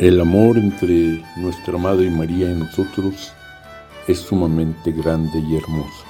[0.00, 3.34] El amor entre nuestra Madre María y nosotros
[4.08, 6.06] es sumamente grande y hermoso.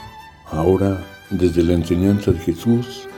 [0.47, 3.09] Ahora, desde la enseñanza de Jesús,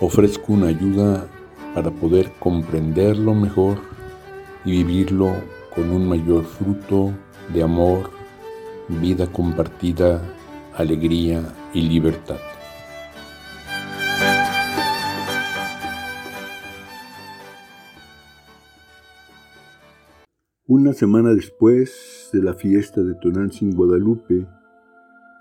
[0.00, 1.28] ofrezco una ayuda
[1.76, 3.78] para poder comprenderlo mejor
[4.64, 5.32] y vivirlo
[5.72, 7.12] con un mayor fruto
[7.54, 8.10] de amor,
[8.88, 10.20] vida compartida,
[10.74, 11.40] alegría
[11.72, 12.40] y libertad.
[20.78, 24.46] Una semana después de la fiesta de Tonantzin Guadalupe,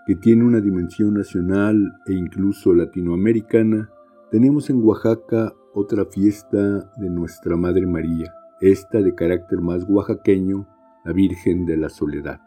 [0.07, 1.76] que tiene una dimensión nacional
[2.07, 3.90] e incluso latinoamericana,
[4.31, 10.70] tenemos en Oaxaca otra fiesta de Nuestra Madre María, esta de carácter más oaxaqueño,
[11.03, 12.40] la Virgen de la Soledad.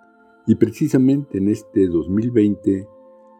[0.46, 2.88] Y precisamente en este 2020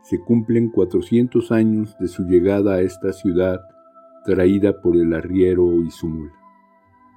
[0.02, 3.60] se cumplen 400 años de su llegada a esta ciudad
[4.26, 6.32] traída por el arriero Izumul.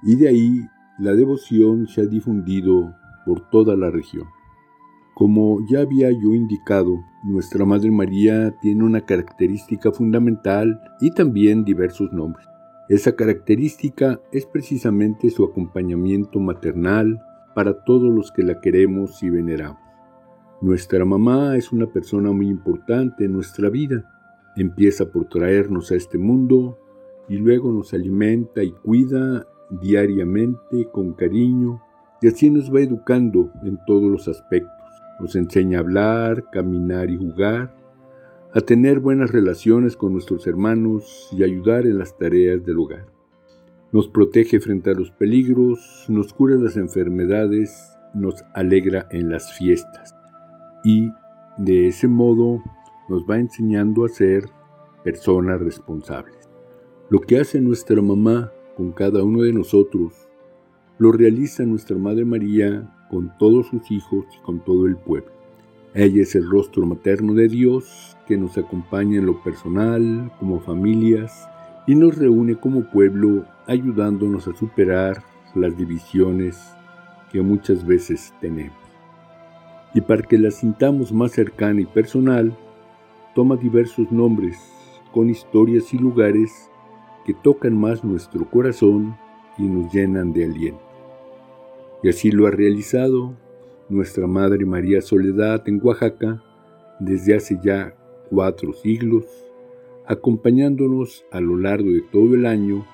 [0.02, 0.60] Y de ahí
[0.98, 4.26] la devoción se ha difundido por toda la región.
[5.14, 12.12] Como ya había yo indicado, nuestra Madre María tiene una característica fundamental y también diversos
[12.12, 12.46] nombres.
[12.88, 17.22] Esa característica es precisamente su acompañamiento maternal
[17.54, 19.80] para todos los que la queremos y veneramos.
[20.60, 24.04] Nuestra mamá es una persona muy importante en nuestra vida.
[24.56, 26.78] Empieza por traernos a este mundo
[27.28, 29.46] y luego nos alimenta y cuida
[29.80, 31.82] diariamente con cariño
[32.20, 34.70] y así nos va educando en todos los aspectos.
[35.18, 37.74] Nos enseña a hablar, caminar y jugar,
[38.54, 43.06] a tener buenas relaciones con nuestros hermanos y ayudar en las tareas del hogar.
[43.92, 50.14] Nos protege frente a los peligros, nos cura las enfermedades, nos alegra en las fiestas
[50.84, 51.10] y
[51.58, 52.62] de ese modo
[53.08, 54.44] nos va enseñando a ser
[55.04, 56.48] personas responsables.
[57.10, 60.28] Lo que hace nuestra mamá con cada uno de nosotros,
[60.98, 65.32] lo realiza nuestra Madre María con todos sus hijos y con todo el pueblo.
[65.94, 71.48] Ella es el rostro materno de Dios que nos acompaña en lo personal, como familias,
[71.86, 75.22] y nos reúne como pueblo ayudándonos a superar
[75.54, 76.58] las divisiones
[77.30, 78.76] que muchas veces tenemos.
[79.94, 82.56] Y para que la sintamos más cercana y personal,
[83.34, 84.58] toma diversos nombres
[85.12, 86.70] con historias y lugares
[87.24, 89.16] que tocan más nuestro corazón
[89.58, 90.80] y nos llenan de aliento.
[92.02, 93.36] Y así lo ha realizado
[93.88, 96.42] nuestra Madre María Soledad en Oaxaca
[96.98, 97.94] desde hace ya
[98.30, 99.24] cuatro siglos,
[100.06, 102.86] acompañándonos a lo largo de todo el año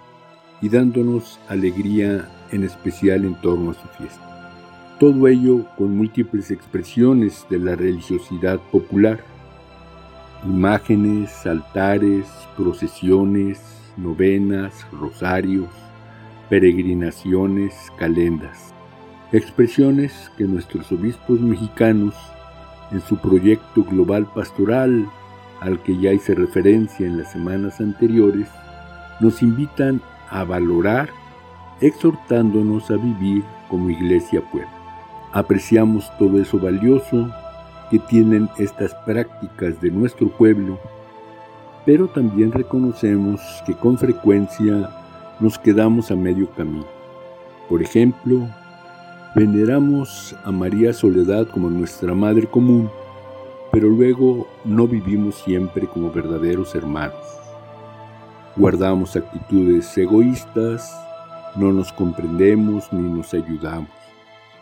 [0.60, 4.28] y dándonos alegría en especial en torno a su fiesta.
[4.98, 9.20] Todo ello con múltiples expresiones de la religiosidad popular,
[10.44, 15.68] imágenes, altares, procesiones, novenas, rosarios,
[16.48, 18.72] peregrinaciones, calendas.
[19.32, 22.14] Expresiones que nuestros obispos mexicanos,
[22.90, 25.06] en su proyecto global pastoral,
[25.60, 28.48] al que ya hice referencia en las semanas anteriores,
[29.20, 31.10] nos invitan a valorar,
[31.80, 34.70] exhortándonos a vivir como iglesia pueblo.
[35.32, 37.30] Apreciamos todo eso valioso
[37.90, 40.78] que tienen estas prácticas de nuestro pueblo
[41.88, 44.90] pero también reconocemos que con frecuencia
[45.40, 46.84] nos quedamos a medio camino.
[47.66, 48.46] Por ejemplo,
[49.34, 52.90] veneramos a María Soledad como nuestra madre común,
[53.72, 57.24] pero luego no vivimos siempre como verdaderos hermanos.
[58.54, 60.94] Guardamos actitudes egoístas,
[61.56, 63.88] no nos comprendemos ni nos ayudamos.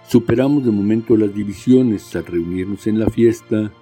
[0.06, 3.72] Superamos de momento las divisiones al reunirnos en la fiesta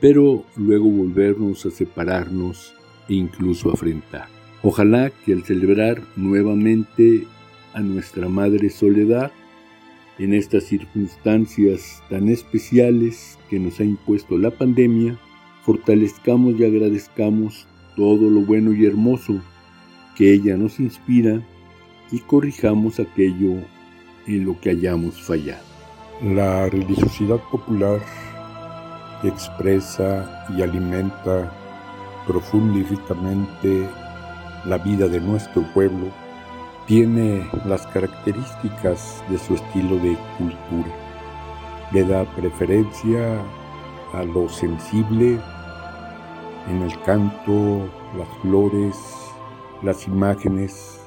[0.00, 2.74] pero luego volvernos a separarnos
[3.08, 4.28] e incluso afrentar.
[4.62, 7.26] Ojalá que al celebrar nuevamente
[7.74, 9.30] a nuestra Madre Soledad,
[10.18, 15.18] en estas circunstancias tan especiales que nos ha impuesto la pandemia,
[15.64, 17.66] fortalezcamos y agradezcamos
[17.96, 19.40] todo lo bueno y hermoso
[20.16, 21.42] que ella nos inspira
[22.12, 23.56] y corrijamos aquello
[24.26, 25.64] en lo que hayamos fallado.
[26.22, 28.00] La religiosidad popular
[29.28, 31.50] expresa y alimenta
[32.26, 32.78] profunda
[34.64, 36.06] la vida de nuestro pueblo,
[36.86, 40.88] tiene las características de su estilo de cultura.
[41.92, 43.40] Le da preferencia
[44.12, 45.38] a lo sensible
[46.68, 48.96] en el canto, las flores,
[49.82, 51.00] las imágenes,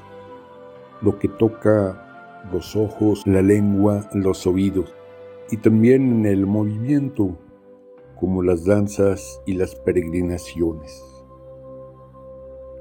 [1.02, 4.94] lo que toca los ojos, la lengua, los oídos
[5.50, 7.38] y también en el movimiento
[8.20, 11.04] como las danzas y las peregrinaciones.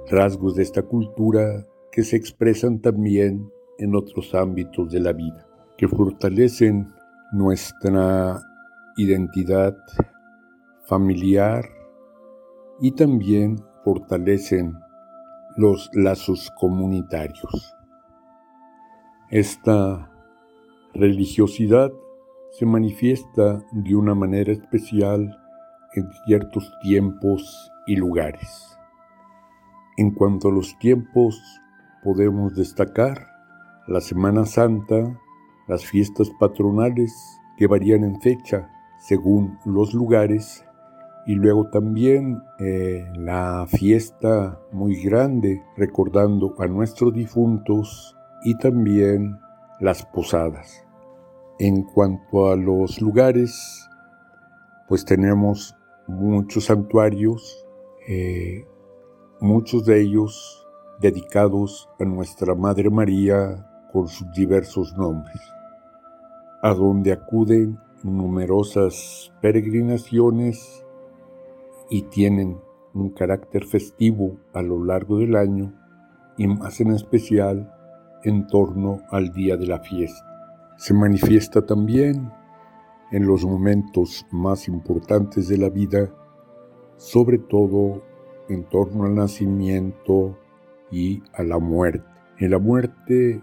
[0.08, 5.42] Rasgos de esta cultura que se expresan también en otros ámbitos de la vida.
[5.78, 6.88] que fortalecen
[7.32, 8.40] nuestra
[8.96, 9.76] identidad
[10.86, 11.66] familiar
[12.80, 14.72] y también fortalecen
[15.58, 17.74] los lazos comunitarios.
[19.30, 20.10] Esta
[20.94, 21.92] religiosidad
[22.50, 25.38] se manifiesta de una manera especial
[25.94, 28.76] en ciertos tiempos y lugares.
[29.96, 31.40] En cuanto a los tiempos,
[32.02, 33.26] podemos destacar
[33.86, 35.18] la Semana Santa,
[35.68, 37.12] las fiestas patronales
[37.56, 40.64] que varían en fecha según los lugares
[41.26, 49.38] y luego también eh, la fiesta muy grande recordando a nuestros difuntos y también
[49.80, 50.85] las posadas.
[51.58, 53.88] En cuanto a los lugares,
[54.88, 55.74] pues tenemos
[56.06, 57.66] muchos santuarios,
[58.06, 58.66] eh,
[59.40, 60.66] muchos de ellos
[61.00, 65.40] dedicados a nuestra Madre María con sus diversos nombres,
[66.62, 70.84] a donde acuden numerosas peregrinaciones
[71.88, 72.58] y tienen
[72.92, 75.72] un carácter festivo a lo largo del año
[76.36, 77.72] y más en especial
[78.24, 80.35] en torno al día de la fiesta.
[80.76, 82.30] Se manifiesta también
[83.10, 86.12] en los momentos más importantes de la vida,
[86.96, 88.02] sobre todo
[88.48, 90.38] en torno al nacimiento
[90.90, 92.04] y a la muerte.
[92.38, 93.42] En la muerte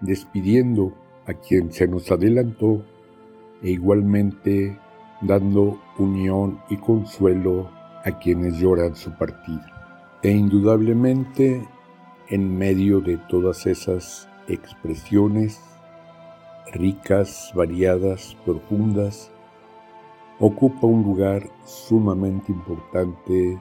[0.00, 0.92] despidiendo
[1.26, 2.84] a quien se nos adelantó
[3.62, 4.76] e igualmente
[5.20, 7.70] dando unión y consuelo
[8.04, 10.18] a quienes lloran su partida.
[10.22, 11.64] E indudablemente,
[12.28, 15.60] en medio de todas esas expresiones
[16.72, 19.30] ricas, variadas, profundas,
[20.38, 23.60] ocupa un lugar sumamente importante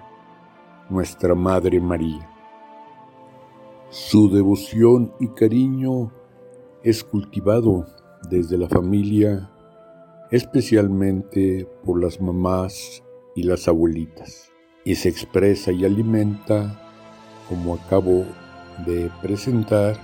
[0.90, 2.30] nuestra Madre María.
[3.90, 6.12] Su devoción y cariño
[6.84, 7.86] es cultivado
[8.30, 9.52] desde la familia
[10.32, 13.04] especialmente por las mamás
[13.36, 14.50] y las abuelitas,
[14.86, 16.80] y se expresa y alimenta,
[17.50, 18.26] como acabo
[18.86, 19.98] de presentar,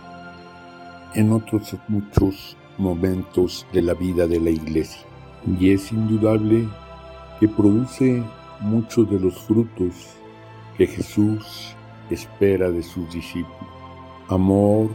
[1.15, 5.01] en otros muchos momentos de la vida de la iglesia.
[5.59, 6.67] Y es indudable
[7.39, 8.23] que produce
[8.59, 9.93] muchos de los frutos
[10.77, 11.75] que Jesús
[12.09, 13.55] espera de sus discípulos.
[14.29, 14.89] Amor,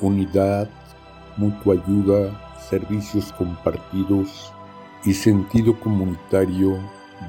[0.00, 0.68] unidad,
[1.36, 4.52] mutua ayuda, servicios compartidos,
[5.04, 6.78] y sentido comunitario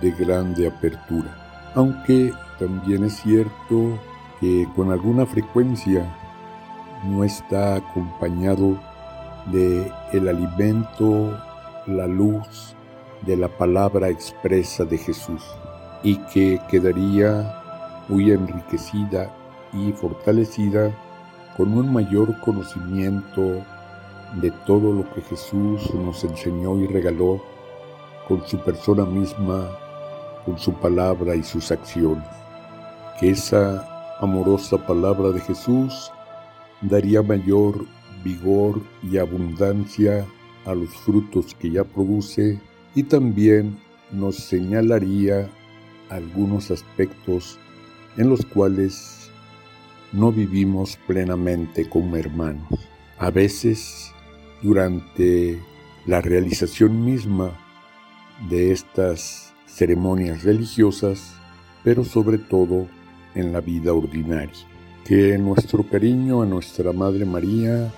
[0.01, 1.71] de grande apertura.
[1.75, 3.99] Aunque también es cierto
[4.39, 6.05] que con alguna frecuencia
[7.05, 8.79] no está acompañado
[9.51, 11.37] de el alimento,
[11.87, 12.75] la luz
[13.25, 15.43] de la palabra expresa de Jesús
[16.03, 17.61] y que quedaría
[18.07, 19.33] muy enriquecida
[19.73, 20.91] y fortalecida
[21.57, 23.63] con un mayor conocimiento
[24.41, 27.41] de todo lo que Jesús nos enseñó y regaló
[28.27, 29.67] con su persona misma,
[30.45, 32.27] con su palabra y sus acciones.
[33.19, 36.11] Que esa amorosa palabra de Jesús
[36.81, 37.85] daría mayor
[38.23, 40.25] vigor y abundancia
[40.65, 42.59] a los frutos que ya produce
[42.95, 43.77] y también
[44.11, 45.49] nos señalaría
[46.09, 47.59] algunos aspectos
[48.17, 49.31] en los cuales
[50.11, 52.67] no vivimos plenamente como hermanos.
[53.17, 54.11] A veces,
[54.61, 55.59] durante
[56.05, 57.51] la realización misma
[58.49, 61.33] de estas ceremonias religiosas,
[61.83, 62.87] pero sobre todo
[63.35, 64.53] en la vida ordinaria.
[65.05, 67.91] Que nuestro cariño a nuestra Madre María,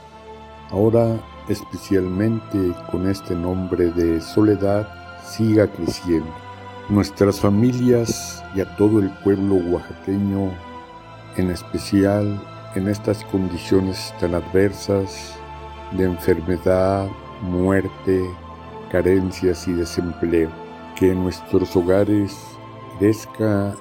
[0.72, 4.88] ahora especialmente con este nombre de soledad,
[5.24, 6.34] siga creciendo.
[6.90, 10.52] Nuestras familias y a todo el pueblo oaxaqueño,
[11.38, 12.42] en especial
[12.76, 15.36] en estas condiciones tan adversas
[15.92, 17.08] de enfermedad,
[17.42, 18.24] muerte,
[18.92, 20.50] carencias y desempleo.
[20.96, 22.38] Que en nuestros hogares
[23.00, 23.76] crezca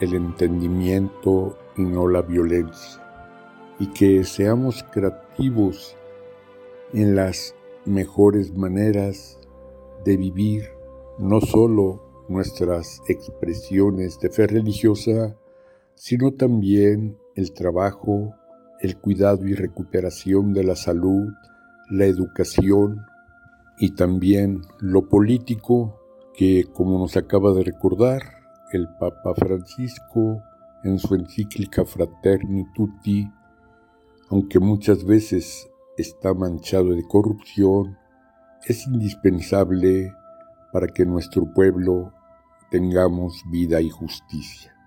[0.00, 3.00] el entendimiento y no la violencia.
[3.78, 5.97] Y que seamos creativos
[6.92, 7.54] en las
[7.84, 9.38] mejores maneras
[10.04, 10.64] de vivir
[11.18, 15.36] no solo nuestras expresiones de fe religiosa,
[15.94, 18.34] sino también el trabajo,
[18.80, 21.32] el cuidado y recuperación de la salud,
[21.90, 23.04] la educación,
[23.78, 26.00] y también lo político
[26.34, 28.22] que, como nos acaba de recordar
[28.72, 30.42] el Papa Francisco
[30.84, 33.30] en su encíclica Fraterni Tutti,
[34.30, 37.98] aunque muchas veces está manchado de corrupción,
[38.66, 40.12] es indispensable
[40.72, 42.12] para que nuestro pueblo
[42.70, 44.77] tengamos vida y justicia.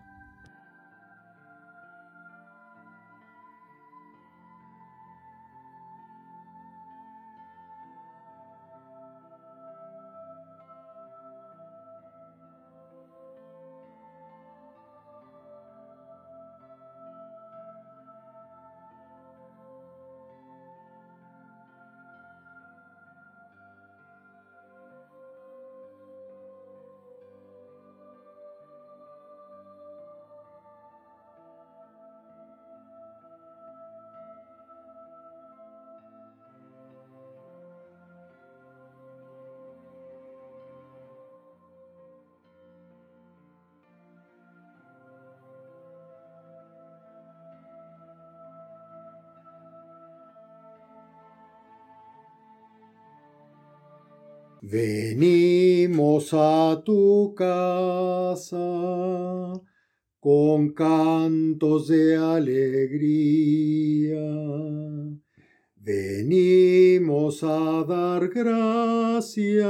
[54.63, 58.59] Venimos a tu casa
[60.19, 62.61] con cantos de alegría.
[65.75, 69.63] Venimos a dar gracias,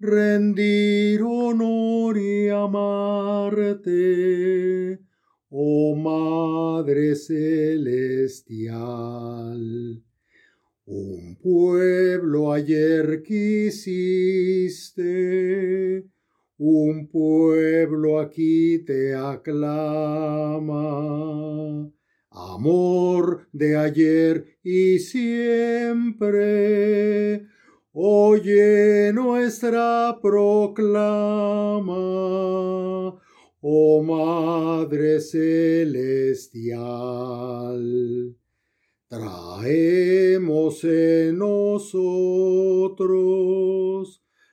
[0.00, 3.88] rendir honor y amarte,
[5.48, 8.02] oh Madre Celestial.
[10.94, 15.00] Un pueblo ayer quisiste,
[16.58, 20.70] un pueblo aquí te aclama.
[22.30, 26.26] Amor de ayer y siempre,
[27.92, 31.96] oye nuestra proclama,
[33.62, 36.42] oh Madre Celestial.
[39.12, 42.32] Traemos en nosotros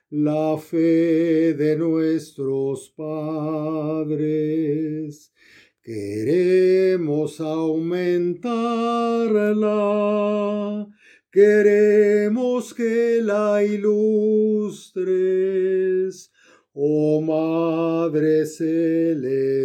[0.09, 4.11] la fe de nuestros padres.
[5.81, 8.49] Queremos aumentarla,
[11.31, 13.93] queremos que la ilustres,
[16.73, 19.59] oh Madre Celestial.